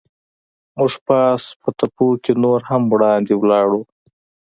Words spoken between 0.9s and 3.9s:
پاس په تپو کې نور هم وړاندې ولاړو.